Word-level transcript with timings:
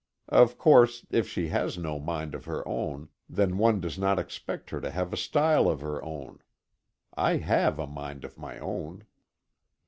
Of 0.29 0.57
course, 0.57 1.05
if 1.11 1.29
she 1.29 1.49
has 1.49 1.77
no 1.77 1.99
mind 1.99 2.33
of 2.33 2.45
her 2.45 2.67
own, 2.67 3.09
then 3.29 3.59
one 3.59 3.79
does 3.79 3.99
not 3.99 4.17
expect 4.17 4.71
her 4.71 4.81
to 4.81 4.89
have 4.89 5.13
a 5.13 5.15
style 5.15 5.69
of 5.69 5.81
her 5.81 6.03
own. 6.03 6.39
I 7.13 7.37
have 7.37 7.77
a 7.77 7.85
mind 7.85 8.25
of 8.25 8.35
my 8.35 8.57
own. 8.57 9.05